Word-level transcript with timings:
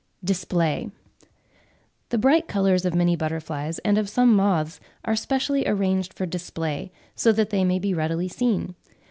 DISPLAY. 0.23 0.89
The 2.09 2.17
bright 2.17 2.47
colours 2.47 2.85
of 2.85 2.95
many 2.95 3.15
butterflies 3.15 3.77
and 3.85 3.99
of 3.99 4.09
some 4.09 4.35
moths 4.35 4.79
are 5.05 5.15
specially 5.15 5.67
arranged 5.67 6.15
for 6.15 6.25
display, 6.25 6.91
so 7.13 7.31
that 7.31 7.51
they 7.51 7.63
may 7.63 7.77
be 7.77 7.93
readily 7.93 8.27
seen. 8.27 8.73